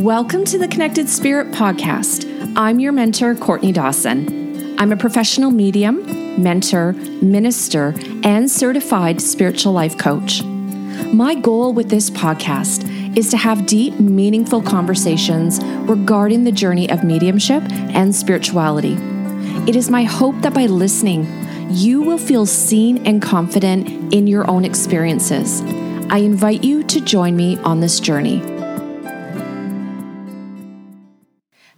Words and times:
Welcome 0.00 0.46
to 0.46 0.56
the 0.56 0.66
Connected 0.66 1.10
Spirit 1.10 1.50
podcast. 1.50 2.24
I'm 2.56 2.80
your 2.80 2.90
mentor, 2.90 3.34
Courtney 3.34 3.70
Dawson. 3.70 4.80
I'm 4.80 4.92
a 4.92 4.96
professional 4.96 5.50
medium, 5.50 6.42
mentor, 6.42 6.94
minister, 7.20 7.94
and 8.24 8.50
certified 8.50 9.20
spiritual 9.20 9.74
life 9.74 9.98
coach. 9.98 10.42
My 11.12 11.34
goal 11.34 11.74
with 11.74 11.90
this 11.90 12.08
podcast 12.08 13.14
is 13.14 13.28
to 13.28 13.36
have 13.36 13.66
deep, 13.66 14.00
meaningful 14.00 14.62
conversations 14.62 15.62
regarding 15.62 16.44
the 16.44 16.52
journey 16.52 16.88
of 16.88 17.04
mediumship 17.04 17.62
and 17.70 18.16
spirituality. 18.16 18.96
It 19.68 19.76
is 19.76 19.90
my 19.90 20.04
hope 20.04 20.40
that 20.40 20.54
by 20.54 20.64
listening, 20.64 21.26
you 21.68 22.00
will 22.00 22.16
feel 22.16 22.46
seen 22.46 23.06
and 23.06 23.20
confident 23.20 24.14
in 24.14 24.26
your 24.26 24.50
own 24.50 24.64
experiences. 24.64 25.60
I 26.10 26.20
invite 26.20 26.64
you 26.64 26.84
to 26.84 27.02
join 27.02 27.36
me 27.36 27.58
on 27.58 27.80
this 27.80 28.00
journey. 28.00 28.59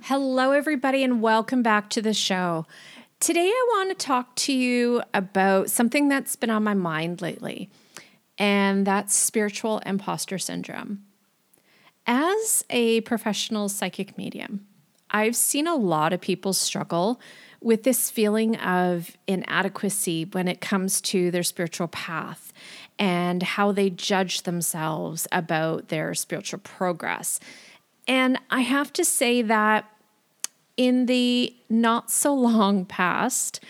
Hello, 0.06 0.50
everybody, 0.50 1.04
and 1.04 1.22
welcome 1.22 1.62
back 1.62 1.88
to 1.90 2.02
the 2.02 2.12
show. 2.12 2.66
Today, 3.20 3.46
I 3.46 3.66
want 3.68 3.96
to 3.96 4.04
talk 4.04 4.34
to 4.34 4.52
you 4.52 5.00
about 5.14 5.70
something 5.70 6.08
that's 6.08 6.34
been 6.34 6.50
on 6.50 6.64
my 6.64 6.74
mind 6.74 7.22
lately, 7.22 7.70
and 8.36 8.84
that's 8.84 9.14
spiritual 9.14 9.78
imposter 9.86 10.38
syndrome. 10.38 11.04
As 12.04 12.64
a 12.68 13.02
professional 13.02 13.68
psychic 13.68 14.18
medium, 14.18 14.66
I've 15.12 15.36
seen 15.36 15.68
a 15.68 15.76
lot 15.76 16.12
of 16.12 16.20
people 16.20 16.52
struggle 16.52 17.20
with 17.60 17.84
this 17.84 18.10
feeling 18.10 18.56
of 18.56 19.16
inadequacy 19.28 20.24
when 20.32 20.48
it 20.48 20.60
comes 20.60 21.00
to 21.02 21.30
their 21.30 21.44
spiritual 21.44 21.86
path 21.86 22.52
and 22.98 23.44
how 23.44 23.70
they 23.70 23.88
judge 23.88 24.42
themselves 24.42 25.28
about 25.30 25.90
their 25.90 26.12
spiritual 26.12 26.58
progress. 26.58 27.38
And 28.08 28.38
I 28.50 28.62
have 28.62 28.92
to 28.94 29.04
say 29.04 29.42
that 29.42 29.88
in 30.76 31.06
the 31.06 31.54
not 31.68 32.10
so 32.10 32.34
long 32.34 32.84
past, 32.84 33.60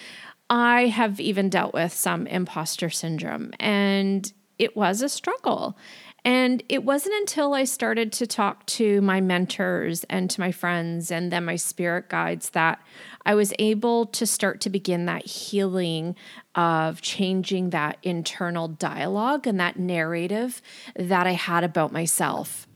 I 0.50 0.86
have 0.86 1.18
even 1.20 1.48
dealt 1.48 1.72
with 1.72 1.92
some 1.92 2.26
imposter 2.26 2.90
syndrome, 2.90 3.52
and 3.58 4.30
it 4.58 4.76
was 4.76 5.02
a 5.02 5.08
struggle. 5.08 5.76
And 6.24 6.62
it 6.68 6.84
wasn't 6.84 7.16
until 7.16 7.52
I 7.52 7.64
started 7.64 8.12
to 8.12 8.28
talk 8.28 8.64
to 8.66 9.00
my 9.00 9.20
mentors 9.20 10.04
and 10.04 10.30
to 10.30 10.40
my 10.40 10.52
friends 10.52 11.10
and 11.10 11.32
then 11.32 11.44
my 11.44 11.56
spirit 11.56 12.08
guides 12.08 12.50
that 12.50 12.80
I 13.26 13.34
was 13.34 13.52
able 13.58 14.06
to 14.06 14.24
start 14.24 14.60
to 14.60 14.70
begin 14.70 15.06
that 15.06 15.26
healing 15.26 16.14
of 16.54 17.00
changing 17.00 17.70
that 17.70 17.98
internal 18.04 18.68
dialogue 18.68 19.48
and 19.48 19.58
that 19.58 19.78
narrative 19.78 20.62
that 20.94 21.26
I 21.26 21.32
had 21.32 21.64
about 21.64 21.92
myself. 21.92 22.68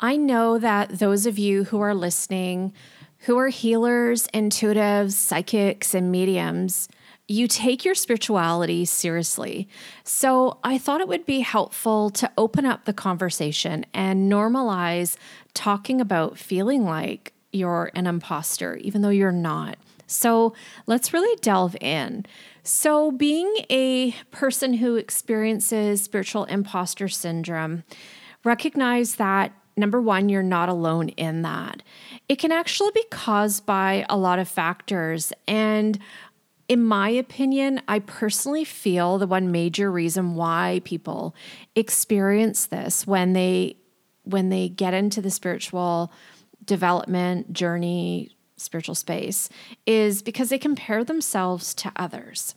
I 0.00 0.16
know 0.16 0.58
that 0.58 0.98
those 0.98 1.24
of 1.24 1.38
you 1.38 1.64
who 1.64 1.80
are 1.80 1.94
listening 1.94 2.72
who 3.26 3.36
are 3.36 3.48
healers, 3.48 4.28
intuitives, 4.28 5.12
psychics, 5.12 5.94
and 5.94 6.12
mediums, 6.12 6.88
you 7.26 7.48
take 7.48 7.84
your 7.84 7.94
spirituality 7.96 8.84
seriously. 8.84 9.68
So 10.04 10.58
I 10.62 10.78
thought 10.78 11.00
it 11.00 11.08
would 11.08 11.26
be 11.26 11.40
helpful 11.40 12.10
to 12.10 12.30
open 12.38 12.64
up 12.64 12.84
the 12.84 12.92
conversation 12.92 13.84
and 13.92 14.30
normalize 14.30 15.16
talking 15.54 16.00
about 16.00 16.38
feeling 16.38 16.84
like 16.84 17.32
you're 17.52 17.90
an 17.96 18.06
imposter, 18.06 18.76
even 18.76 19.02
though 19.02 19.08
you're 19.08 19.32
not. 19.32 19.76
So 20.06 20.54
let's 20.86 21.12
really 21.12 21.36
delve 21.40 21.76
in. 21.80 22.26
So, 22.62 23.10
being 23.10 23.52
a 23.70 24.12
person 24.30 24.74
who 24.74 24.96
experiences 24.96 26.02
spiritual 26.02 26.44
imposter 26.44 27.08
syndrome, 27.08 27.82
recognize 28.44 29.16
that 29.16 29.52
number 29.76 30.00
one, 30.00 30.28
you're 30.28 30.42
not 30.42 30.68
alone 30.68 31.10
in 31.10 31.42
that. 31.42 31.82
It 32.28 32.36
can 32.36 32.52
actually 32.52 32.90
be 32.94 33.04
caused 33.10 33.66
by 33.66 34.06
a 34.08 34.16
lot 34.16 34.38
of 34.38 34.48
factors. 34.48 35.32
And 35.46 35.98
in 36.68 36.82
my 36.82 37.10
opinion, 37.10 37.80
I 37.86 38.00
personally 38.00 38.64
feel 38.64 39.18
the 39.18 39.26
one 39.26 39.52
major 39.52 39.90
reason 39.90 40.34
why 40.34 40.80
people 40.84 41.34
experience 41.74 42.66
this 42.66 43.06
when 43.06 43.32
they 43.32 43.76
when 44.24 44.48
they 44.48 44.68
get 44.68 44.92
into 44.92 45.22
the 45.22 45.30
spiritual 45.30 46.12
development 46.64 47.52
journey, 47.52 48.36
spiritual 48.56 48.96
space 48.96 49.48
is 49.86 50.20
because 50.20 50.48
they 50.48 50.58
compare 50.58 51.04
themselves 51.04 51.72
to 51.74 51.92
others. 51.94 52.56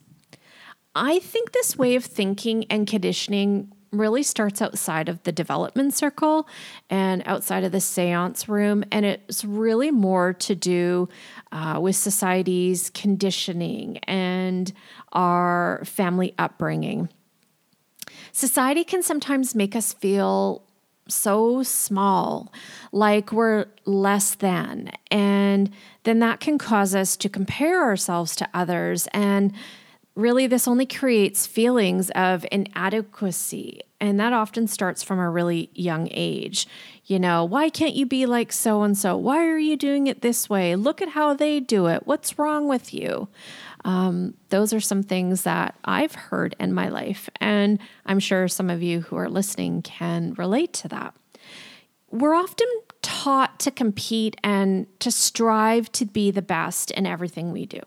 I 0.96 1.20
think 1.20 1.52
this 1.52 1.78
way 1.78 1.96
of 1.96 2.04
thinking 2.04 2.66
and 2.72 2.88
conditioning 2.88 3.72
really 3.92 4.24
starts 4.24 4.62
outside 4.62 5.10
of 5.10 5.22
the 5.24 5.32
development 5.32 5.94
circle 5.94 6.48
and 6.90 7.24
outside 7.26 7.64
of 7.64 7.72
the 7.72 7.82
seance 7.82 8.48
room. 8.48 8.84
And 8.92 9.06
it's 9.06 9.44
really 9.44 9.92
more 9.92 10.34
to 10.34 10.56
do 10.56 11.10
uh, 11.52 11.80
with 11.82 11.96
society's 11.96 12.90
conditioning 12.92 13.98
and 14.00 14.72
our 15.12 15.82
family 15.86 16.34
upbringing. 16.38 17.10
Society 18.32 18.84
can 18.84 19.02
sometimes 19.02 19.56
make 19.56 19.76
us 19.76 19.94
feel 19.94 20.64
so 21.08 21.64
small, 21.64 22.54
like 22.92 23.32
we're 23.32 23.66
less 23.86 24.36
than. 24.36 24.92
And 25.10 25.72
then 26.04 26.20
that 26.20 26.40
can 26.40 26.58
cause 26.58 26.94
us 26.94 27.18
to 27.18 27.30
compare 27.30 27.84
ourselves 27.84 28.36
to 28.38 28.50
others 28.54 29.08
and 29.14 29.54
really 30.16 30.48
this 30.48 30.68
only 30.68 30.86
creates 30.86 31.48
feelings 31.48 32.10
of 32.12 32.46
inadequacy 32.52 33.82
and 34.02 34.20
that 34.20 34.34
often 34.34 34.68
starts 34.68 35.04
from 35.04 35.20
a 35.20 35.30
really 35.30 35.70
young 35.74 36.08
age. 36.12 36.68
You 37.06 37.20
know 37.20 37.44
why 37.44 37.70
can't 37.70 37.96
you 37.96 38.06
be 38.06 38.26
like 38.26 38.52
so 38.52 38.84
and 38.84 38.98
so 38.98 39.18
why 39.18 39.46
are 39.46 39.58
you 39.58 39.76
doing 39.76 40.08
it 40.08 40.22
this 40.22 40.50
way? 40.50 40.76
Look 40.76 41.02
at 41.02 41.10
how 41.10 41.34
they 41.34 41.60
do 41.60 41.88
it. 41.88 42.06
What's 42.06 42.40
wrong 42.40 42.68
with 42.68 42.94
you? 42.94 43.28
Um, 43.86 44.36
those 44.50 44.74
are 44.74 44.82
some 44.82 45.04
things 45.04 45.44
that 45.44 45.76
i've 45.86 46.14
heard 46.14 46.54
in 46.60 46.74
my 46.74 46.90
life 46.90 47.30
and 47.40 47.80
i'm 48.06 48.20
sure 48.20 48.50
some 48.50 48.70
of 48.70 48.84
you 48.84 49.00
who 49.00 49.16
are 49.16 49.30
listening 49.30 49.82
can 49.82 50.34
relate 50.34 50.74
to 50.74 50.88
that. 50.90 51.16
We're 52.12 52.36
often 52.36 52.68
taught 53.02 53.60
to 53.62 53.72
compete 53.72 54.36
and 54.44 54.88
to 55.00 55.12
strive 55.12 55.92
to 55.94 56.06
be 56.06 56.32
the 56.32 56.42
best 56.42 56.92
in 56.92 57.06
everything 57.06 57.52
we 57.52 57.66
do 57.66 57.80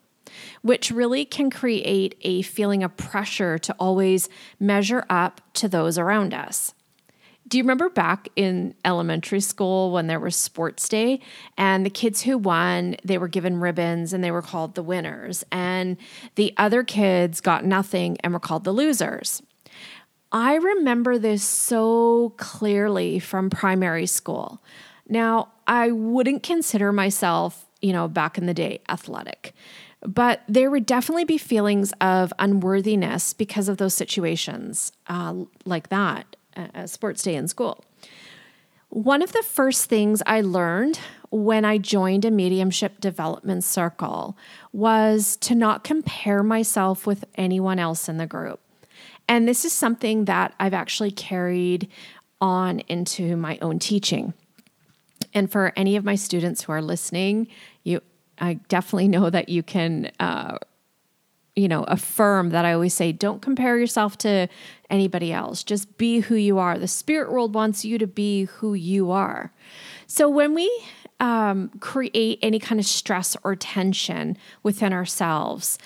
which 0.63 0.91
really 0.91 1.25
can 1.25 1.51
create 1.51 2.17
a 2.23 2.43
feeling 2.43 2.83
of 2.83 2.97
pressure 2.97 3.59
to 3.59 3.75
always 3.79 4.29
measure 4.59 5.05
up 5.09 5.41
to 5.55 5.69
those 5.69 5.99
around 5.99 6.35
us. 6.35 6.75
Do 7.49 7.59
you 7.59 7.65
remember 7.65 7.91
back 7.91 8.29
in 8.35 8.75
elementary 8.85 9.41
school 9.41 9.93
when 9.93 10.07
there 10.07 10.21
was 10.21 10.37
sports 10.37 10.89
day 10.89 11.21
and 11.59 11.85
the 11.85 11.91
kids 11.91 12.23
who 12.23 12.39
won, 12.39 12.97
they 13.05 13.19
were 13.19 13.29
given 13.29 13.61
ribbons 13.61 14.15
and 14.15 14.25
they 14.25 14.31
were 14.31 14.41
called 14.41 14.75
the 14.75 14.83
winners, 14.83 15.45
and 15.53 15.99
the 16.37 16.55
other 16.57 16.83
kids 16.83 17.43
got 17.43 17.65
nothing 17.65 18.17
and 18.21 18.33
were 18.33 18.41
called 18.41 18.65
the 18.65 18.73
losers? 18.73 19.43
I 20.31 20.55
remember 20.55 21.19
this 21.19 21.45
so 21.45 22.33
clearly 22.39 23.19
from 23.19 23.51
primary 23.51 24.07
school. 24.07 24.63
Now, 25.07 25.49
I 25.67 25.91
wouldn't 25.91 26.43
consider 26.43 26.91
myself, 26.91 27.67
you 27.83 27.93
know, 27.93 28.09
back 28.09 28.39
in 28.39 28.47
the 28.47 28.55
day 28.55 28.81
athletic. 28.89 29.55
But 30.05 30.43
there 30.49 30.71
would 30.71 30.87
definitely 30.87 31.25
be 31.25 31.39
feelings 31.39 31.93
of 32.01 32.33
unworthiness 32.39 33.33
because 33.33 33.69
of 33.69 33.77
those 33.77 33.95
situations 33.95 34.93
uh, 35.07 35.35
like 35.65 35.91
that, 35.91 36.37
uh, 36.57 36.87
sports 36.87 37.23
day 37.23 37.37
in 37.37 37.47
school. 37.49 37.85
One 38.89 39.23
of 39.23 39.33
the 39.33 39.43
first 39.43 39.87
things 39.87 40.23
I 40.27 40.43
learned 40.43 40.99
when 41.31 41.65
I 41.65 41.79
joined 41.79 42.27
a 42.27 42.31
mediumship 42.31 43.01
development 43.01 43.65
circle 43.65 44.37
was 44.73 45.37
to 45.39 45.55
not 45.55 45.83
compare 45.83 46.43
myself 46.43 47.07
with 47.07 47.25
anyone 47.37 47.79
else 47.79 48.07
in 48.07 48.19
the 48.19 48.27
group. 48.27 48.61
And 49.29 49.49
this 49.49 49.65
is 49.65 49.73
something 49.73 50.27
that 50.27 50.55
I've 50.61 50.75
actually 50.75 51.11
carried 51.11 51.89
on 52.39 52.81
into 52.81 53.35
my 53.37 53.57
own 53.63 53.79
teaching. 53.79 54.35
And 55.33 55.51
for 55.51 55.73
any 55.75 55.97
of 55.97 56.05
my 56.05 56.17
students 56.17 56.63
who 56.63 56.73
are 56.73 56.83
listening, 56.83 57.49
I 58.43 58.55
definitely 58.69 59.09
know 59.09 59.31
that 59.31 59.49
you 59.49 59.63
can, 59.63 60.11
uh, 60.19 60.59
you 61.55 61.69
know, 61.69 61.85
affirm 61.85 62.51
that 62.51 62.65
I 62.65 62.73
always 62.73 62.93
say, 62.93 63.13
don't 63.13 63.41
compare 63.41 63.79
yourself 63.79 64.19
to 64.19 64.49
anybody 64.91 65.33
else. 65.33 65.63
Just 65.63 65.97
be 65.97 66.21
who 66.21 66.35
you 66.35 66.59
are. 66.59 66.77
The 66.77 66.89
spirit 66.89 67.31
world 67.31 67.55
wants 67.55 67.85
you 67.85 67.99
to 67.99 68.07
be 68.07 68.45
who 68.45 68.75
you 68.75 69.13
are. 69.13 69.53
So 70.09 70.29
when 70.29 70.55
we 70.55 70.71
um, 71.21 71.71
create 71.79 72.41
any 72.43 72.59
kind 72.59 72.81
of 72.81 72.87
stress 72.87 73.37
or 73.45 73.55
tension 73.55 74.37
within 74.65 74.93
ourselves, 74.93 75.79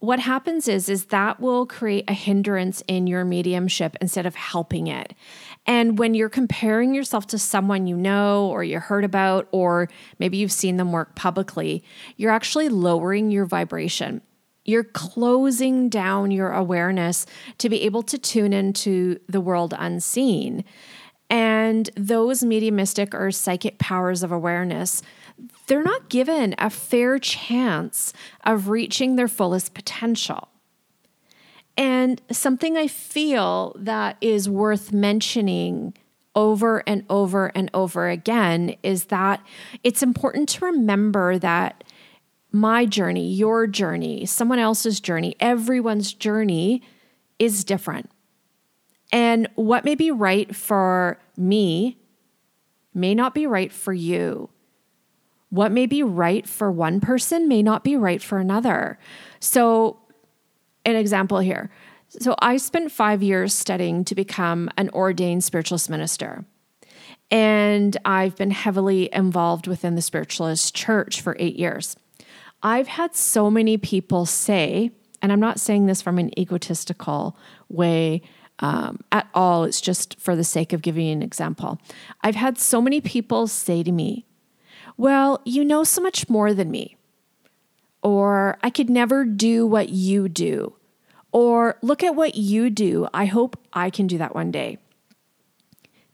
what 0.00 0.18
happens 0.18 0.66
is 0.66 0.88
is 0.88 1.06
that 1.06 1.40
will 1.40 1.66
create 1.66 2.04
a 2.08 2.14
hindrance 2.14 2.82
in 2.88 3.06
your 3.06 3.24
mediumship 3.24 3.96
instead 4.00 4.26
of 4.26 4.34
helping 4.34 4.86
it 4.86 5.14
and 5.66 5.98
when 5.98 6.14
you're 6.14 6.28
comparing 6.28 6.94
yourself 6.94 7.26
to 7.28 7.38
someone 7.38 7.86
you 7.86 7.96
know 7.96 8.48
or 8.48 8.64
you 8.64 8.80
heard 8.80 9.04
about 9.04 9.48
or 9.52 9.88
maybe 10.18 10.36
you've 10.36 10.52
seen 10.52 10.76
them 10.76 10.92
work 10.92 11.14
publicly 11.16 11.84
you're 12.16 12.32
actually 12.32 12.68
lowering 12.68 13.30
your 13.30 13.46
vibration 13.46 14.20
you're 14.64 14.84
closing 14.84 15.88
down 15.88 16.30
your 16.30 16.52
awareness 16.52 17.26
to 17.58 17.68
be 17.68 17.82
able 17.82 18.02
to 18.02 18.18
tune 18.18 18.52
into 18.52 19.18
the 19.28 19.40
world 19.40 19.74
unseen 19.78 20.64
And 21.30 21.90
those 21.96 22.44
mediumistic 22.44 23.14
or 23.14 23.30
psychic 23.30 23.78
powers 23.78 24.22
of 24.24 24.32
awareness, 24.32 25.02
they're 25.68 25.82
not 25.82 26.10
given 26.10 26.54
a 26.58 26.70
fair 26.70 27.18
chance 27.20 28.12
of 28.44 28.68
reaching 28.68 29.16
their 29.16 29.28
fullest 29.28 29.74
potential. 29.74 30.49
And 31.80 32.20
something 32.30 32.76
I 32.76 32.88
feel 32.88 33.74
that 33.78 34.18
is 34.20 34.50
worth 34.50 34.92
mentioning 34.92 35.94
over 36.34 36.86
and 36.86 37.06
over 37.08 37.46
and 37.54 37.70
over 37.72 38.10
again 38.10 38.76
is 38.82 39.06
that 39.06 39.42
it's 39.82 40.02
important 40.02 40.50
to 40.50 40.66
remember 40.66 41.38
that 41.38 41.82
my 42.52 42.84
journey, 42.84 43.32
your 43.32 43.66
journey, 43.66 44.26
someone 44.26 44.58
else's 44.58 45.00
journey, 45.00 45.34
everyone's 45.40 46.12
journey 46.12 46.82
is 47.38 47.64
different. 47.64 48.10
And 49.10 49.48
what 49.54 49.86
may 49.86 49.94
be 49.94 50.10
right 50.10 50.54
for 50.54 51.18
me 51.38 51.96
may 52.92 53.14
not 53.14 53.34
be 53.34 53.46
right 53.46 53.72
for 53.72 53.94
you. 53.94 54.50
What 55.48 55.72
may 55.72 55.86
be 55.86 56.02
right 56.02 56.46
for 56.46 56.70
one 56.70 57.00
person 57.00 57.48
may 57.48 57.62
not 57.62 57.84
be 57.84 57.96
right 57.96 58.22
for 58.22 58.36
another. 58.36 58.98
So, 59.40 59.99
an 60.84 60.96
example 60.96 61.38
here. 61.38 61.70
So, 62.08 62.34
I 62.40 62.56
spent 62.56 62.90
five 62.90 63.22
years 63.22 63.54
studying 63.54 64.04
to 64.06 64.14
become 64.14 64.68
an 64.76 64.90
ordained 64.90 65.44
spiritualist 65.44 65.88
minister. 65.88 66.44
And 67.30 67.96
I've 68.04 68.34
been 68.34 68.50
heavily 68.50 69.08
involved 69.12 69.68
within 69.68 69.94
the 69.94 70.02
spiritualist 70.02 70.74
church 70.74 71.20
for 71.20 71.36
eight 71.38 71.56
years. 71.56 71.96
I've 72.62 72.88
had 72.88 73.14
so 73.14 73.50
many 73.50 73.78
people 73.78 74.26
say, 74.26 74.90
and 75.22 75.32
I'm 75.32 75.40
not 75.40 75.60
saying 75.60 75.86
this 75.86 76.02
from 76.02 76.18
an 76.18 76.36
egotistical 76.38 77.36
way 77.68 78.22
um, 78.60 79.00
at 79.10 79.26
all, 79.34 79.64
it's 79.64 79.80
just 79.80 80.20
for 80.20 80.36
the 80.36 80.44
sake 80.44 80.72
of 80.72 80.82
giving 80.82 81.06
you 81.06 81.12
an 81.12 81.22
example. 81.22 81.78
I've 82.22 82.34
had 82.34 82.58
so 82.58 82.80
many 82.80 83.00
people 83.00 83.46
say 83.46 83.82
to 83.82 83.90
me, 83.90 84.26
Well, 84.96 85.40
you 85.44 85.64
know 85.64 85.82
so 85.82 86.02
much 86.02 86.28
more 86.28 86.52
than 86.52 86.70
me. 86.70 86.96
Or 88.02 88.58
I 88.62 88.70
could 88.70 88.90
never 88.90 89.24
do 89.24 89.66
what 89.66 89.90
you 89.90 90.28
do. 90.28 90.74
Or 91.32 91.76
look 91.82 92.02
at 92.02 92.16
what 92.16 92.34
you 92.34 92.70
do. 92.70 93.08
I 93.14 93.26
hope 93.26 93.58
I 93.72 93.90
can 93.90 94.06
do 94.06 94.18
that 94.18 94.34
one 94.34 94.50
day. 94.50 94.78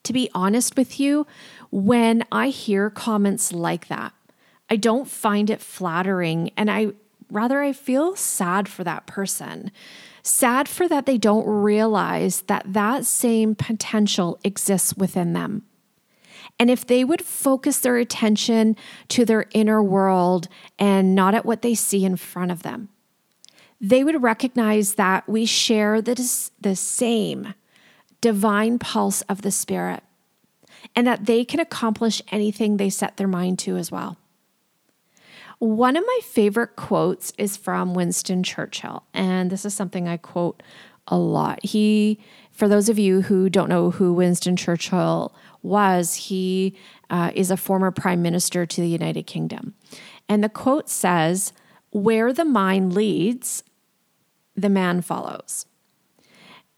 To 0.04 0.12
be 0.12 0.30
honest 0.34 0.76
with 0.76 1.00
you, 1.00 1.26
when 1.70 2.24
I 2.30 2.48
hear 2.48 2.90
comments 2.90 3.52
like 3.52 3.88
that, 3.88 4.12
I 4.68 4.76
don't 4.76 5.08
find 5.08 5.50
it 5.50 5.60
flattering 5.60 6.50
and 6.56 6.70
I 6.70 6.92
rather 7.30 7.62
I 7.62 7.72
feel 7.72 8.14
sad 8.16 8.68
for 8.68 8.84
that 8.84 9.06
person. 9.06 9.70
Sad 10.22 10.68
for 10.68 10.88
that 10.88 11.06
they 11.06 11.18
don't 11.18 11.46
realize 11.46 12.42
that 12.42 12.72
that 12.72 13.04
same 13.04 13.54
potential 13.54 14.38
exists 14.44 14.96
within 14.96 15.32
them. 15.32 15.62
And 16.58 16.70
if 16.70 16.86
they 16.86 17.04
would 17.04 17.22
focus 17.22 17.78
their 17.78 17.96
attention 17.96 18.76
to 19.08 19.24
their 19.24 19.46
inner 19.52 19.82
world 19.82 20.48
and 20.78 21.14
not 21.14 21.34
at 21.34 21.44
what 21.44 21.62
they 21.62 21.74
see 21.74 22.04
in 22.04 22.16
front 22.16 22.50
of 22.50 22.62
them, 22.62 22.88
they 23.80 24.02
would 24.02 24.22
recognize 24.22 24.94
that 24.94 25.28
we 25.28 25.44
share 25.44 26.00
the, 26.00 26.14
the 26.60 26.74
same 26.76 27.54
divine 28.20 28.78
pulse 28.78 29.20
of 29.22 29.42
the 29.42 29.50
Spirit 29.50 30.02
and 30.94 31.06
that 31.06 31.26
they 31.26 31.44
can 31.44 31.60
accomplish 31.60 32.22
anything 32.32 32.76
they 32.76 32.90
set 32.90 33.16
their 33.16 33.28
mind 33.28 33.58
to 33.60 33.76
as 33.76 33.92
well. 33.92 34.16
One 35.58 35.96
of 35.96 36.04
my 36.06 36.20
favorite 36.22 36.76
quotes 36.76 37.32
is 37.38 37.56
from 37.56 37.94
Winston 37.94 38.42
Churchill, 38.42 39.04
and 39.14 39.50
this 39.50 39.64
is 39.64 39.72
something 39.74 40.06
I 40.06 40.18
quote 40.18 40.62
a 41.08 41.16
lot. 41.16 41.64
He, 41.64 42.18
for 42.50 42.68
those 42.68 42.88
of 42.88 42.98
you 42.98 43.22
who 43.22 43.48
don't 43.48 43.68
know 43.68 43.90
who 43.90 44.12
Winston 44.12 44.56
Churchill 44.56 45.34
was, 45.66 46.14
he 46.14 46.74
uh, 47.10 47.30
is 47.34 47.50
a 47.50 47.56
former 47.56 47.90
prime 47.90 48.22
minister 48.22 48.64
to 48.66 48.80
the 48.80 48.88
United 48.88 49.26
Kingdom. 49.26 49.74
And 50.28 50.42
the 50.42 50.48
quote 50.48 50.88
says, 50.88 51.52
Where 51.90 52.32
the 52.32 52.44
mind 52.44 52.94
leads, 52.94 53.62
the 54.54 54.68
man 54.68 55.02
follows. 55.02 55.66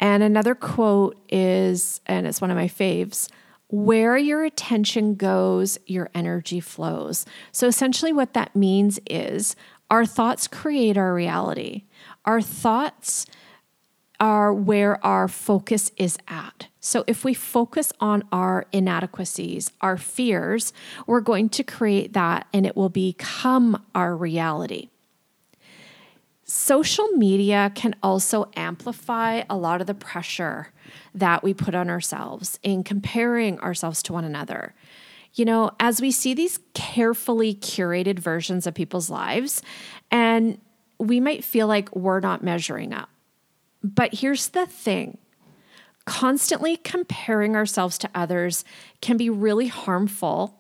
And 0.01 0.23
another 0.23 0.55
quote 0.55 1.19
is, 1.29 2.01
and 2.07 2.27
it's 2.27 2.41
one 2.41 2.51
of 2.51 2.57
my 2.57 2.69
faves, 2.69 3.29
where 3.69 4.17
your 4.17 4.45
attention 4.45 5.15
goes, 5.15 5.79
your 5.87 6.09
energy 6.15 6.61
flows. 6.61 7.27
So 7.53 7.67
essentially, 7.67 8.13
what 8.13 8.33
that 8.35 8.57
means 8.57 8.99
is 9.11 9.57
our 9.91 10.07
thoughts 10.07 10.49
create 10.49 10.97
our 10.97 11.13
reality. 11.13 11.85
Our 12.25 12.41
thoughts 12.41 13.27
are 14.21 14.53
where 14.53 15.05
our 15.05 15.29
focus 15.29 15.93
is 15.97 16.19
at. 16.27 16.69
So, 16.81 17.05
if 17.07 17.25
we 17.25 17.35
focus 17.35 17.93
on 18.01 18.25
our 18.33 18.67
inadequacies, 18.73 19.73
our 19.81 19.97
fears, 19.97 20.73
we're 21.07 21.21
going 21.21 21.49
to 21.51 21.63
create 21.63 22.13
that 22.15 22.47
and 22.53 22.67
it 22.67 22.77
will 22.77 22.89
become 22.89 23.85
our 23.95 24.17
reality. 24.17 24.89
Social 26.45 27.09
media 27.09 27.71
can 27.75 27.95
also 28.03 28.51
amplify 28.57 29.43
a 29.51 29.57
lot 29.57 29.83
of 29.83 29.87
the 29.87 29.95
pressure 29.95 30.73
that 31.15 31.43
we 31.43 31.53
put 31.53 31.75
on 31.75 31.91
ourselves 31.91 32.59
in 32.63 32.83
comparing 32.83 33.61
ourselves 33.61 34.03
to 34.05 34.15
one 34.15 34.25
another. 34.25 34.75
You 35.35 35.45
know, 35.45 35.73
as 35.79 36.01
we 36.01 36.11
see 36.11 36.33
these 36.33 36.59
carefully 36.73 37.55
curated 37.55 38.19
versions 38.19 38.67
of 38.67 38.73
people's 38.73 39.11
lives, 39.11 39.63
and 40.11 40.59
we 40.99 41.21
might 41.21 41.45
feel 41.45 41.67
like 41.67 41.95
we're 41.95 42.21
not 42.21 42.43
measuring 42.43 42.95
up. 42.95 43.11
But 43.83 44.15
here's 44.15 44.49
the 44.49 44.67
thing 44.67 45.19
constantly 46.05 46.79
comparing 46.79 47.55
ourselves 47.55 47.99
to 47.99 48.11
others 48.15 48.65
can 49.03 49.19
be 49.19 49.29
really 49.29 49.67
harmful 49.67 50.59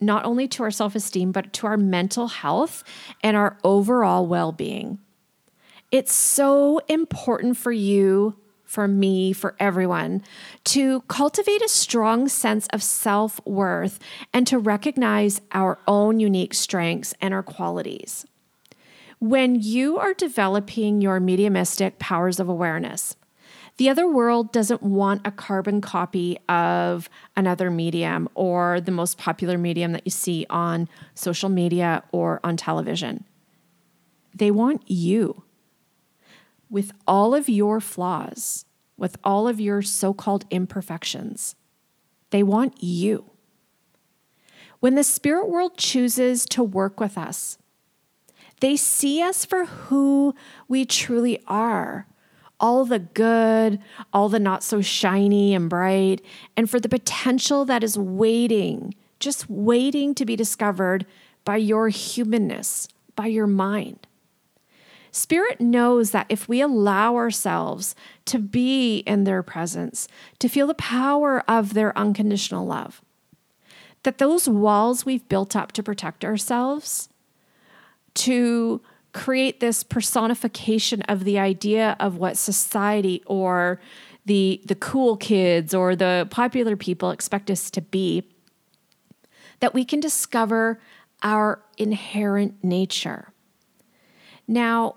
not 0.00 0.24
only 0.24 0.48
to 0.48 0.62
our 0.62 0.70
self 0.70 0.94
esteem, 0.94 1.32
but 1.32 1.52
to 1.54 1.66
our 1.66 1.76
mental 1.76 2.28
health 2.28 2.84
and 3.22 3.36
our 3.36 3.58
overall 3.64 4.26
well 4.26 4.52
being. 4.52 4.98
It's 5.90 6.12
so 6.12 6.80
important 6.88 7.56
for 7.56 7.72
you, 7.72 8.36
for 8.64 8.88
me, 8.88 9.32
for 9.32 9.54
everyone 9.58 10.22
to 10.64 11.00
cultivate 11.02 11.62
a 11.62 11.68
strong 11.68 12.28
sense 12.28 12.66
of 12.72 12.82
self 12.82 13.40
worth 13.46 13.98
and 14.32 14.46
to 14.46 14.58
recognize 14.58 15.40
our 15.52 15.78
own 15.86 16.20
unique 16.20 16.54
strengths 16.54 17.14
and 17.20 17.32
our 17.32 17.42
qualities. 17.42 18.26
When 19.18 19.54
you 19.54 19.98
are 19.98 20.12
developing 20.12 21.00
your 21.00 21.20
mediumistic 21.20 21.98
powers 21.98 22.38
of 22.38 22.48
awareness, 22.48 23.16
the 23.78 23.88
other 23.88 24.08
world 24.08 24.52
doesn't 24.52 24.82
want 24.82 25.26
a 25.26 25.30
carbon 25.30 25.80
copy 25.80 26.38
of 26.48 27.08
another 27.34 27.70
medium 27.70 28.28
or 28.34 28.80
the 28.80 28.90
most 28.90 29.18
popular 29.18 29.58
medium 29.58 29.92
that 29.92 30.02
you 30.04 30.10
see 30.10 30.46
on 30.48 30.88
social 31.14 31.48
media 31.48 32.02
or 32.12 32.40
on 32.44 32.56
television. 32.56 33.24
They 34.34 34.50
want 34.50 34.82
you 34.86 35.44
with 36.68 36.92
all 37.06 37.34
of 37.34 37.48
your 37.48 37.80
flaws, 37.80 38.64
with 38.96 39.16
all 39.24 39.48
of 39.48 39.60
your 39.60 39.82
so 39.82 40.12
called 40.12 40.44
imperfections. 40.50 41.54
They 42.30 42.42
want 42.42 42.82
you. 42.82 43.30
When 44.80 44.94
the 44.94 45.04
spirit 45.04 45.48
world 45.48 45.78
chooses 45.78 46.44
to 46.46 46.62
work 46.62 47.00
with 47.00 47.16
us, 47.16 47.58
they 48.60 48.76
see 48.76 49.22
us 49.22 49.44
for 49.44 49.66
who 49.66 50.34
we 50.68 50.84
truly 50.84 51.42
are 51.46 52.06
all 52.58 52.84
the 52.84 52.98
good, 52.98 53.78
all 54.12 54.28
the 54.28 54.38
not 54.38 54.62
so 54.62 54.80
shiny 54.80 55.54
and 55.54 55.68
bright, 55.68 56.22
and 56.56 56.70
for 56.70 56.80
the 56.80 56.88
potential 56.88 57.64
that 57.64 57.84
is 57.84 57.98
waiting, 57.98 58.94
just 59.20 59.48
waiting 59.50 60.14
to 60.14 60.24
be 60.24 60.36
discovered 60.36 61.06
by 61.44 61.56
your 61.56 61.88
humanness, 61.88 62.88
by 63.14 63.26
your 63.26 63.46
mind. 63.46 64.06
Spirit 65.10 65.60
knows 65.60 66.10
that 66.10 66.26
if 66.28 66.48
we 66.48 66.60
allow 66.60 67.16
ourselves 67.16 67.94
to 68.26 68.38
be 68.38 68.98
in 69.00 69.24
their 69.24 69.42
presence, 69.42 70.08
to 70.38 70.48
feel 70.48 70.66
the 70.66 70.74
power 70.74 71.42
of 71.48 71.72
their 71.72 71.96
unconditional 71.96 72.66
love, 72.66 73.00
that 74.02 74.18
those 74.18 74.48
walls 74.48 75.06
we've 75.06 75.28
built 75.28 75.56
up 75.56 75.72
to 75.72 75.82
protect 75.82 76.24
ourselves, 76.24 77.08
to 78.16 78.80
create 79.12 79.60
this 79.60 79.82
personification 79.82 81.02
of 81.02 81.24
the 81.24 81.38
idea 81.38 81.96
of 81.98 82.16
what 82.16 82.36
society 82.36 83.22
or 83.26 83.80
the 84.26 84.60
the 84.66 84.74
cool 84.74 85.16
kids 85.16 85.72
or 85.72 85.96
the 85.96 86.26
popular 86.30 86.76
people 86.76 87.10
expect 87.10 87.50
us 87.50 87.70
to 87.70 87.80
be 87.80 88.28
that 89.60 89.72
we 89.72 89.84
can 89.84 90.00
discover 90.00 90.78
our 91.22 91.62
inherent 91.78 92.62
nature. 92.62 93.32
Now, 94.46 94.96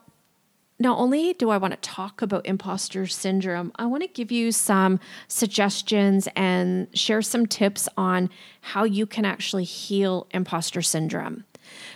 not 0.80 0.98
only 0.98 1.34
do 1.34 1.50
I 1.50 1.58
want 1.58 1.74
to 1.74 1.80
talk 1.90 2.22
about 2.22 2.46
imposter 2.46 3.06
syndrome, 3.08 3.72
I 3.76 3.86
want 3.86 4.04
to 4.04 4.08
give 4.08 4.32
you 4.32 4.52
some 4.52 5.00
suggestions 5.28 6.28
and 6.36 6.88
share 6.98 7.22
some 7.22 7.46
tips 7.46 7.90
on 7.98 8.30
how 8.62 8.86
you 8.86 9.06
can 9.06 9.26
actually 9.26 9.66
heal 9.66 10.28
imposter 10.32 10.82
syndrome. 10.82 11.44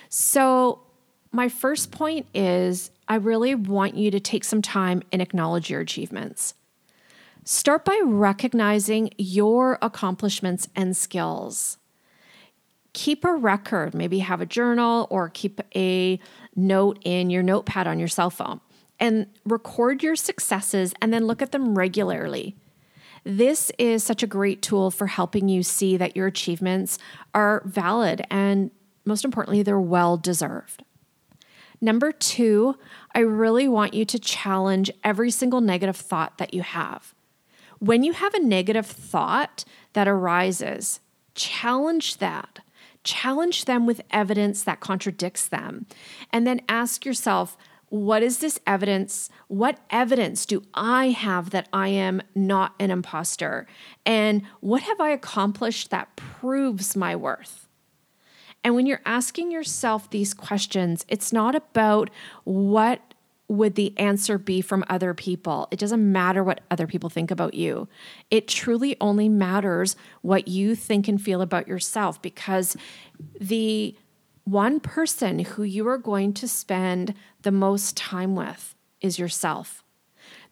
So, 0.10 0.82
my 1.34 1.50
first 1.50 1.92
point 1.92 2.28
is 2.34 2.92
I 3.08 3.16
really 3.16 3.56
want 3.56 3.96
you 3.96 4.12
to 4.12 4.20
take 4.20 4.44
some 4.44 4.62
time 4.62 5.02
and 5.12 5.22
acknowledge 5.22 5.70
your 5.70 5.82
achievements. 5.82 6.54
Start 7.44 7.84
by 7.84 8.00
recognizing 8.06 9.10
your 9.18 9.78
accomplishments 9.82 10.70
and 10.76 10.96
skills. 10.96 11.78
Keep 12.94 13.26
a 13.26 13.34
record, 13.34 13.96
maybe 13.96 14.20
have 14.20 14.40
a 14.40 14.46
journal 14.46 15.08
or 15.10 15.28
keep 15.28 15.60
a 15.76 16.20
note 16.56 17.00
in 17.04 17.32
your 17.32 17.44
notepad 17.44 17.88
on 17.88 17.98
your 17.98 18.08
cell 18.08 18.30
phone 18.30 18.62
and 19.00 19.26
record 19.44 20.04
your 20.04 20.16
successes 20.16 20.94
and 21.02 21.12
then 21.12 21.26
look 21.26 21.42
at 21.42 21.52
them 21.52 21.76
regularly. 21.76 22.56
This 23.24 23.72
is 23.80 24.04
such 24.04 24.22
a 24.22 24.28
great 24.28 24.62
tool 24.62 24.92
for 24.92 25.08
helping 25.08 25.50
you 25.50 25.64
see 25.64 25.98
that 25.98 26.16
your 26.16 26.28
achievements 26.28 27.00
are 27.34 27.64
valid 27.66 28.26
and, 28.30 28.70
most 29.04 29.26
importantly, 29.26 29.64
they're 29.64 29.80
well 29.80 30.16
deserved. 30.16 30.84
Number 31.84 32.14
two, 32.14 32.78
I 33.14 33.20
really 33.20 33.68
want 33.68 33.94
you 33.94 34.06
to 34.06 34.18
challenge 34.18 34.90
every 35.04 35.30
single 35.30 35.60
negative 35.60 35.98
thought 35.98 36.38
that 36.38 36.54
you 36.54 36.62
have. 36.62 37.14
When 37.80 38.04
you 38.04 38.14
have 38.14 38.34
a 38.34 38.40
negative 38.40 38.86
thought 38.86 39.66
that 39.92 40.08
arises, 40.08 41.02
challenge 41.36 42.20
that. 42.20 42.60
Challenge 43.04 43.66
them 43.66 43.86
with 43.86 44.00
evidence 44.12 44.64
that 44.64 44.80
contradicts 44.80 45.50
them. 45.50 45.86
And 46.32 46.48
then 46.48 46.62
ask 46.70 47.06
yourself, 47.06 47.58
what 47.90 48.24
is 48.24 48.38
this 48.38 48.62
evidence? 48.66 49.30
What 49.50 49.78
evidence 49.90 50.46
do 50.46 50.64
I 50.74 51.10
have 51.10 51.50
that 51.50 51.68
I 51.74 51.90
am 51.90 52.22
not 52.34 52.76
an 52.80 52.92
imposter? 52.92 53.68
And 54.06 54.44
what 54.62 54.84
have 54.84 55.02
I 55.02 55.10
accomplished 55.10 55.90
that 55.90 56.16
proves 56.16 56.96
my 56.96 57.14
worth? 57.14 57.63
And 58.64 58.76
when 58.76 58.86
you're 58.86 59.02
asking 59.06 59.52
yourself 59.52 60.10
these 60.10 60.34
questions, 60.34 61.06
it's 61.10 61.34
not 61.34 61.56
about 61.56 62.10
what 62.44 63.02
would 63.50 63.76
the 63.76 63.94
answer 64.00 64.38
be 64.38 64.62
from 64.62 64.86
other 64.90 65.14
people. 65.14 65.68
It 65.70 65.78
doesn't 65.78 66.12
matter 66.12 66.44
what 66.44 66.62
other 66.72 66.88
people 66.88 67.10
think 67.10 67.30
about 67.30 67.54
you. 67.54 67.88
It 68.32 68.48
truly 68.48 68.96
only 69.02 69.28
matters 69.30 69.96
what 70.22 70.48
you 70.48 70.76
think 70.76 71.08
and 71.08 71.22
feel 71.22 71.42
about 71.42 71.68
yourself 71.68 72.22
because 72.22 72.78
the 73.40 73.96
one 74.46 74.80
person 74.80 75.40
who 75.40 75.64
you 75.64 75.88
are 75.88 75.98
going 75.98 76.34
to 76.34 76.48
spend 76.48 77.14
the 77.42 77.52
most 77.52 77.96
time 77.98 78.36
with 78.36 78.76
is 79.02 79.20
yourself. 79.20 79.83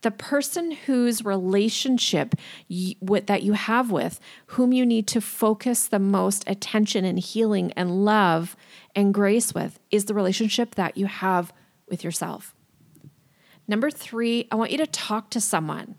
The 0.01 0.12
person 0.12 0.72
whose 0.72 1.24
relationship 1.24 2.36
you, 2.67 2.96
that 3.25 3.43
you 3.43 3.53
have 3.53 3.91
with, 3.91 4.20
whom 4.48 4.74
you 4.74 4.86
need 4.86 5.08
to 5.08 5.22
focus 5.22 5.88
the 5.88 6.00
most 6.00 6.43
attention 6.48 7.05
and 7.05 7.20
healing 7.20 7.72
and 7.74 8.03
love 8.03 8.55
and 8.96 9.13
grace 9.13 9.53
with, 9.53 9.79
is 9.91 10.05
the 10.05 10.13
relationship 10.13 10.75
that 10.75 10.98
you 10.98 11.05
have 11.05 11.53
with 11.88 12.03
yourself. 12.03 12.55
Number 13.67 13.91
three, 13.91 14.48
I 14.51 14.55
want 14.55 14.72
you 14.72 14.77
to 14.77 14.88
talk 14.88 15.29
to 15.31 15.41
someone. 15.41 15.96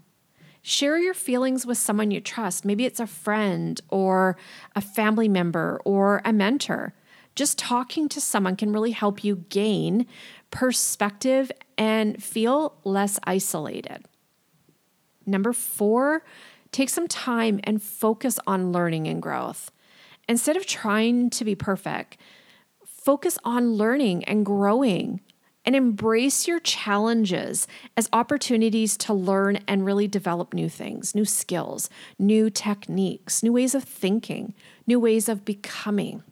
Share 0.63 0.99
your 0.99 1.15
feelings 1.15 1.65
with 1.65 1.79
someone 1.79 2.11
you 2.11 2.21
trust. 2.21 2.65
Maybe 2.65 2.85
it's 2.85 3.01
a 3.01 3.07
friend 3.07 3.81
or 3.89 4.37
a 4.77 4.81
family 4.81 5.29
member 5.29 5.81
or 5.85 6.23
a 6.25 6.33
mentor 6.33 6.95
just 7.35 7.59
talking 7.59 8.09
to 8.11 8.21
someone 8.21 8.57
can 8.57 8.73
really 8.73 8.91
help 8.91 9.25
you 9.25 9.45
gain 9.49 10.07
perspective 10.51 11.51
and 11.83 12.23
feel 12.23 12.77
less 12.85 13.19
isolated. 13.25 14.05
Number 15.27 15.53
four, 15.53 16.23
take 16.71 16.89
some 16.89 17.09
time 17.09 17.59
and 17.65 17.83
focus 17.83 18.39
on 18.47 18.71
learning 18.71 19.09
and 19.09 19.21
growth. 19.21 19.73
Instead 20.29 20.57
of 20.57 20.65
trying 20.65 21.29
to 21.31 21.45
be 21.45 21.57
perfect, 21.57 22.19
focus 22.87 23.37
on 23.45 23.73
learning 23.73 24.23
and 24.27 24.47
growing 24.47 25.23
and 25.65 25.75
embrace 25.75 26.47
your 26.47 26.61
challenges 26.61 27.67
as 27.97 28.09
opportunities 28.13 28.97
to 28.99 29.13
learn 29.13 29.59
and 29.67 29.85
really 29.85 30.07
develop 30.07 30.55
new 30.55 30.69
things, 30.69 31.17
new 31.17 31.25
skills, 31.25 31.91
new 32.17 32.49
techniques, 32.49 33.43
new 33.43 33.53
ways 33.53 33.75
of 33.75 33.83
thinking, 33.83 34.55
new 34.87 35.01
ways 35.01 35.29
of 35.29 35.45
becoming. 35.45 36.23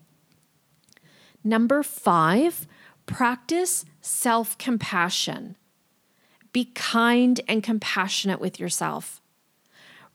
Number 1.42 1.82
five, 1.82 2.68
practice 3.10 3.84
self 4.00 4.56
compassion. 4.56 5.56
Be 6.52 6.66
kind 6.74 7.40
and 7.46 7.62
compassionate 7.62 8.40
with 8.40 8.58
yourself. 8.58 9.20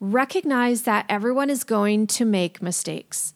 Recognize 0.00 0.82
that 0.82 1.06
everyone 1.08 1.48
is 1.48 1.64
going 1.64 2.06
to 2.08 2.24
make 2.24 2.60
mistakes 2.60 3.34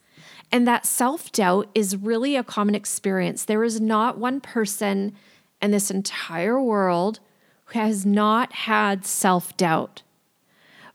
and 0.52 0.66
that 0.66 0.86
self 0.86 1.30
doubt 1.32 1.68
is 1.74 1.96
really 1.96 2.36
a 2.36 2.44
common 2.44 2.74
experience. 2.74 3.44
There 3.44 3.64
is 3.64 3.80
not 3.80 4.18
one 4.18 4.40
person 4.40 5.14
in 5.62 5.70
this 5.70 5.90
entire 5.90 6.60
world 6.60 7.20
who 7.66 7.78
has 7.78 8.04
not 8.04 8.52
had 8.52 9.06
self 9.06 9.56
doubt, 9.56 10.02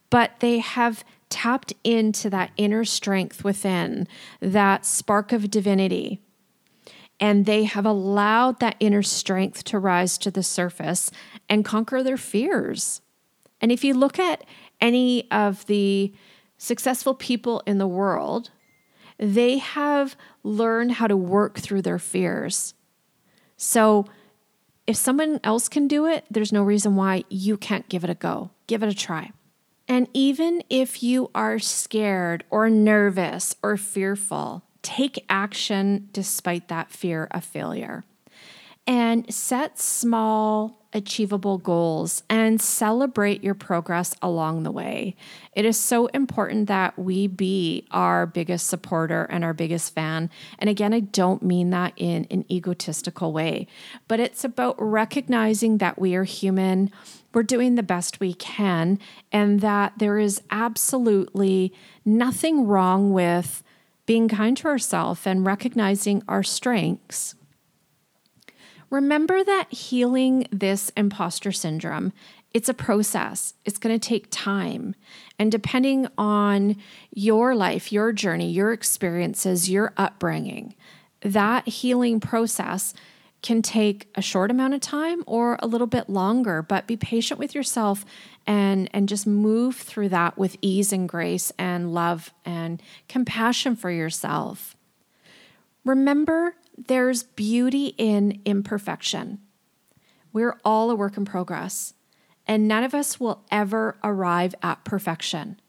but 0.10 0.40
they 0.40 0.60
have 0.60 1.04
tapped 1.30 1.74
into 1.84 2.30
that 2.30 2.52
inner 2.58 2.86
strength 2.86 3.44
within, 3.44 4.08
that 4.40 4.86
spark 4.86 5.32
of 5.32 5.50
divinity 5.50 6.22
and 7.20 7.46
they 7.46 7.64
have 7.64 7.86
allowed 7.86 8.60
that 8.60 8.76
inner 8.80 9.04
strength 9.04 9.64
to 9.66 9.80
rise 9.80 10.18
to 10.20 10.32
the 10.32 10.44
surface 10.44 11.12
and 11.50 11.64
conquer 11.64 12.04
their 12.04 12.18
fears. 12.18 13.02
And 13.62 13.72
if 13.72 13.84
you 13.84 13.94
look 13.94 14.20
at 14.20 14.44
any 14.82 15.30
of 15.32 15.66
the 15.68 16.14
successful 16.58 17.14
people 17.14 17.62
in 17.66 17.78
the 17.78 17.88
world, 17.88 18.52
they 19.18 19.60
have 19.60 20.16
learned 20.44 20.94
how 20.94 21.08
to 21.08 21.16
work 21.16 21.60
through 21.60 21.82
their 21.82 22.00
fears. 22.00 22.74
So, 23.58 24.06
if 24.86 24.96
someone 24.96 25.40
else 25.44 25.68
can 25.68 25.88
do 25.88 26.06
it, 26.06 26.26
there's 26.30 26.52
no 26.52 26.62
reason 26.62 26.96
why 26.96 27.24
you 27.30 27.58
can't 27.58 27.90
give 27.90 28.04
it 28.04 28.10
a 28.10 28.16
go. 28.16 28.52
Give 28.68 28.84
it 28.84 28.90
a 28.90 28.94
try. 28.94 29.32
And 29.88 30.08
even 30.14 30.62
if 30.70 31.02
you 31.02 31.32
are 31.34 31.58
scared 31.58 32.44
or 32.52 32.70
nervous 32.70 33.56
or 33.64 33.78
fearful, 33.78 34.64
take 34.86 35.26
action 35.30 36.08
despite 36.12 36.68
that 36.68 36.92
fear 36.92 37.28
of 37.32 37.44
failure. 37.44 38.06
And 38.88 39.34
set 39.34 39.80
small, 39.80 40.86
achievable 40.94 41.58
goals 41.58 42.22
and 42.30 42.62
celebrate 42.62 43.44
your 43.44 43.56
progress 43.56 44.16
along 44.22 44.62
the 44.62 44.72
way. 44.72 45.16
It 45.54 45.66
is 45.66 45.78
so 45.78 46.06
important 46.08 46.68
that 46.68 46.98
we 46.98 47.26
be 47.26 47.88
our 47.90 48.28
biggest 48.28 48.68
supporter 48.68 49.24
and 49.24 49.44
our 49.44 49.56
biggest 49.56 49.96
fan. 49.96 50.30
And 50.60 50.70
again, 50.70 50.94
I 50.94 51.00
don't 51.00 51.42
mean 51.42 51.72
that 51.72 51.94
in 51.98 52.28
an 52.30 52.46
egotistical 52.50 53.34
way, 53.34 53.68
but 54.08 54.20
it's 54.20 54.44
about 54.44 54.76
recognizing 54.78 55.80
that 55.80 56.00
we 56.00 56.14
are 56.14 56.24
human, 56.24 56.92
we're 57.34 57.44
doing 57.44 57.74
the 57.74 57.84
best 57.84 58.20
we 58.20 58.36
can, 58.36 59.00
and 59.32 59.62
that 59.62 59.94
there 59.98 60.20
is 60.20 60.44
absolutely 60.52 61.74
nothing 62.06 62.68
wrong 62.68 63.12
with 63.12 63.64
being 64.06 64.28
kind 64.28 64.56
to 64.58 64.68
ourselves 64.68 65.26
and 65.26 65.46
recognizing 65.46 66.24
our 66.28 66.44
strengths. 66.44 67.36
Remember 68.90 69.44
that 69.44 69.72
healing 69.72 70.48
this 70.52 70.92
imposter 70.96 71.52
syndrome, 71.52 72.14
it's 72.54 72.70
a 72.70 72.74
process. 72.74 73.54
It's 73.66 73.78
going 73.78 74.00
to 74.00 74.08
take 74.08 74.28
time. 74.30 74.96
And 75.38 75.52
depending 75.52 76.08
on 76.18 76.78
your 77.12 77.54
life, 77.54 77.92
your 77.92 78.14
journey, 78.14 78.50
your 78.50 78.72
experiences, 78.72 79.70
your 79.70 79.94
upbringing, 79.98 80.76
that 81.20 81.68
healing 81.68 82.22
process 82.22 82.94
can 83.46 83.62
take 83.62 84.10
a 84.16 84.24
short 84.24 84.50
amount 84.50 84.74
of 84.74 84.82
time 84.82 85.24
or 85.28 85.56
a 85.62 85.68
little 85.68 85.86
bit 85.86 86.10
longer, 86.10 86.64
but 86.64 86.88
be 86.88 86.98
patient 86.98 87.40
with 87.40 87.54
yourself 87.54 88.04
and 88.48 88.90
and 88.92 89.08
just 89.08 89.28
move 89.28 89.76
through 89.76 90.10
that 90.10 90.36
with 90.36 90.58
ease 90.64 90.92
and 90.92 91.08
grace 91.08 91.52
and 91.60 91.94
love 91.94 92.34
and 92.44 92.82
compassion 93.08 93.76
for 93.76 93.92
yourself. 93.92 94.76
Remember 95.86 96.56
there's 96.76 97.22
beauty 97.22 97.94
in 98.00 98.42
imperfection. 98.46 99.38
We're 100.34 100.60
all 100.66 100.90
a 100.90 100.96
work 100.96 101.16
in 101.16 101.24
progress, 101.24 101.94
and 102.48 102.68
none 102.68 102.84
of 102.84 102.96
us 102.96 103.20
will 103.20 103.46
ever 103.52 103.96
arrive 104.04 104.56
at 104.64 104.84
perfection. 104.84 105.62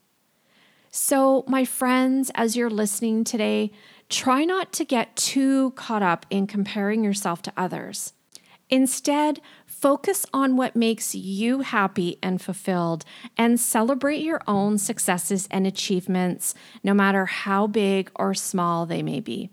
So, 0.91 1.45
my 1.47 1.67
friends, 1.67 2.31
as 2.35 2.57
you're 2.57 2.71
listening 2.71 3.23
today, 3.23 3.71
try 4.09 4.45
not 4.45 4.73
to 4.75 4.85
get 4.85 5.17
too 5.17 5.73
caught 5.73 6.03
up 6.03 6.27
in 6.31 6.47
comparing 6.47 7.03
yourself 7.03 7.43
to 7.43 7.53
others. 7.57 8.13
Instead, 8.69 9.41
focus 9.65 10.27
on 10.33 10.57
what 10.57 10.75
makes 10.75 11.15
you 11.15 11.61
happy 11.61 12.19
and 12.23 12.43
fulfilled 12.43 13.05
and 13.37 13.61
celebrate 13.61 14.23
your 14.23 14.41
own 14.49 14.77
successes 14.77 15.47
and 15.53 15.67
achievements, 15.67 16.55
no 16.83 16.93
matter 16.93 17.27
how 17.27 17.67
big 17.67 18.11
or 18.17 18.35
small 18.35 18.85
they 18.85 19.03
may 19.03 19.21
be. 19.21 19.51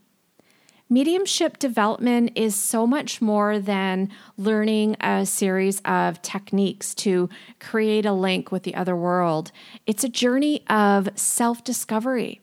Mediumship 0.90 1.58
development 1.60 2.32
is 2.36 2.56
so 2.56 2.86
much 2.86 3.22
more 3.22 3.58
than 3.58 4.10
learning 4.38 4.96
a 5.00 5.26
series 5.26 5.80
of 5.86 6.22
techniques 6.22 6.94
to 6.94 7.30
create 7.60 8.06
a 8.06 8.14
link 8.14 8.52
with 8.52 8.64
the 8.64 8.76
other 8.76 8.96
world. 8.96 9.52
It's 9.88 10.04
a 10.04 10.10
journey 10.10 10.64
of 10.70 11.10
self 11.16 11.64
discovery. 11.64 12.43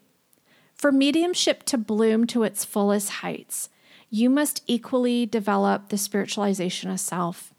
For 0.81 0.91
mediumship 0.91 1.65
to 1.65 1.77
bloom 1.77 2.27
to 2.29 2.43
its 2.43 2.65
fullest 2.65 3.11
heights, 3.11 3.69
you 4.09 4.31
must 4.31 4.63
equally 4.67 5.27
develop 5.27 5.91
the 5.91 5.99
spiritualization 5.99 6.91
of 6.91 6.99
self. 6.99 7.53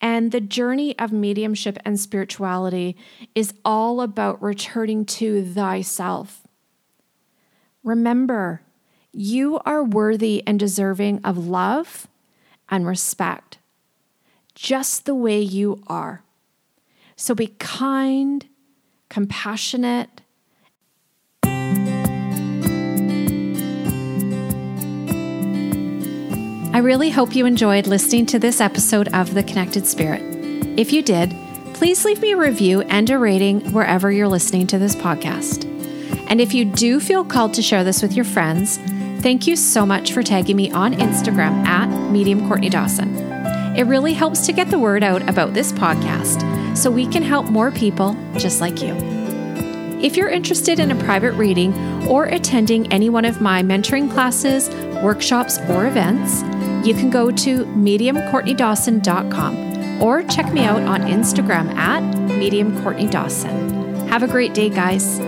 And 0.00 0.32
the 0.32 0.40
journey 0.40 0.98
of 0.98 1.12
mediumship 1.12 1.78
and 1.84 2.00
spirituality 2.00 2.96
is 3.34 3.52
all 3.66 4.00
about 4.00 4.42
returning 4.42 5.04
to 5.20 5.44
thyself. 5.44 6.40
Remember, 7.84 8.62
you 9.12 9.58
are 9.66 9.84
worthy 9.84 10.42
and 10.46 10.58
deserving 10.58 11.20
of 11.22 11.36
love 11.36 12.08
and 12.70 12.86
respect, 12.86 13.58
just 14.54 15.04
the 15.04 15.14
way 15.14 15.38
you 15.38 15.82
are. 15.86 16.22
So 17.14 17.34
be 17.34 17.48
kind, 17.58 18.46
compassionate, 19.10 20.21
I 26.74 26.78
really 26.78 27.10
hope 27.10 27.36
you 27.36 27.44
enjoyed 27.44 27.86
listening 27.86 28.24
to 28.26 28.38
this 28.38 28.58
episode 28.58 29.12
of 29.12 29.34
The 29.34 29.42
Connected 29.42 29.86
Spirit. 29.86 30.22
If 30.78 30.90
you 30.90 31.02
did, 31.02 31.36
please 31.74 32.02
leave 32.06 32.22
me 32.22 32.32
a 32.32 32.36
review 32.38 32.80
and 32.80 33.10
a 33.10 33.18
rating 33.18 33.72
wherever 33.72 34.10
you're 34.10 34.26
listening 34.26 34.66
to 34.68 34.78
this 34.78 34.96
podcast. 34.96 35.66
And 36.30 36.40
if 36.40 36.54
you 36.54 36.64
do 36.64 36.98
feel 36.98 37.26
called 37.26 37.52
to 37.54 37.62
share 37.62 37.84
this 37.84 38.00
with 38.00 38.14
your 38.14 38.24
friends, 38.24 38.78
thank 39.20 39.46
you 39.46 39.54
so 39.54 39.84
much 39.84 40.14
for 40.14 40.22
tagging 40.22 40.56
me 40.56 40.70
on 40.70 40.94
Instagram 40.94 41.66
at 41.66 41.90
Medium 42.10 42.48
Courtney 42.48 42.70
Dawson. 42.70 43.18
It 43.76 43.82
really 43.82 44.14
helps 44.14 44.46
to 44.46 44.52
get 44.54 44.70
the 44.70 44.78
word 44.78 45.02
out 45.02 45.28
about 45.28 45.52
this 45.52 45.72
podcast 45.72 46.74
so 46.74 46.90
we 46.90 47.06
can 47.06 47.22
help 47.22 47.50
more 47.50 47.70
people 47.70 48.16
just 48.38 48.62
like 48.62 48.80
you. 48.80 48.94
If 50.00 50.16
you're 50.16 50.30
interested 50.30 50.80
in 50.80 50.90
a 50.90 51.04
private 51.04 51.32
reading 51.32 51.74
or 52.08 52.24
attending 52.24 52.90
any 52.90 53.10
one 53.10 53.26
of 53.26 53.42
my 53.42 53.62
mentoring 53.62 54.10
classes, 54.10 54.70
workshops, 55.02 55.58
or 55.68 55.86
events, 55.86 56.42
you 56.86 56.94
can 56.94 57.10
go 57.10 57.30
to 57.30 57.64
mediumcourtneydawson.com 57.64 60.02
or 60.02 60.22
check 60.24 60.52
me 60.52 60.64
out 60.64 60.82
on 60.82 61.02
Instagram 61.02 61.72
at 61.74 62.02
mediumcourtneydawson. 62.28 64.08
Have 64.08 64.22
a 64.22 64.28
great 64.28 64.54
day, 64.54 64.68
guys. 64.68 65.18